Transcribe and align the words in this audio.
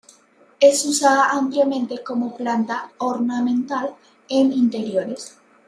Es 0.59 0.83
usada 0.87 1.29
ampliamente 1.29 2.01
como 2.03 2.35
planta 2.35 2.91
ornamental 2.97 3.95
en 4.29 4.51
interiores. 4.51 5.37